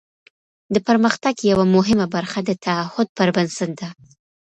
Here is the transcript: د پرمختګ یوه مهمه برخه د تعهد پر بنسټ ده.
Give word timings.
د 0.73 0.75
پرمختګ 0.87 1.35
یوه 1.51 1.65
مهمه 1.75 2.05
برخه 2.15 2.39
د 2.43 2.51
تعهد 2.65 3.07
پر 3.17 3.29
بنسټ 3.35 3.69
ده. 3.79 3.89